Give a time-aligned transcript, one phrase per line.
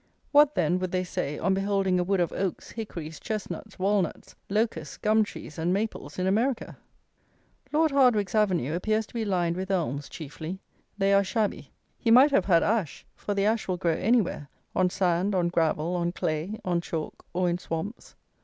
[0.31, 4.97] What, then, would they say, on beholding a wood of Oaks, Hickories, Chestnuts, Walnuts, Locusts,
[4.97, 6.75] Gum trees, and Maples in America!
[7.71, 10.57] Lord Hardwicke's avenue appears to be lined with Elms chiefly.
[10.97, 11.71] They are shabby.
[11.99, 15.95] He might have had ash; for the ash will grow anywhere; on sand, on gravel,
[15.95, 18.15] on clay, on chalk, or in swamps.